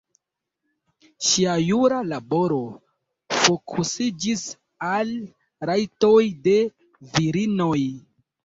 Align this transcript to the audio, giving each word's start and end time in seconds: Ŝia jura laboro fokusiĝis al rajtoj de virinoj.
Ŝia 1.27 1.57
jura 1.63 1.99
laboro 2.13 2.57
fokusiĝis 3.43 4.47
al 4.95 5.13
rajtoj 5.73 6.19
de 6.49 6.57
virinoj. 7.15 7.73